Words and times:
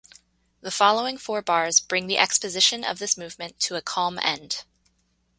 The 0.61 0.71
following 0.71 1.15
four 1.19 1.43
bars 1.43 1.79
bring 1.79 2.07
the 2.07 2.17
exposition 2.17 2.83
of 2.83 2.97
this 2.97 3.17
movement 3.19 3.59
to 3.59 3.75
a 3.75 3.83
calm 3.83 4.17
end. 4.23 4.63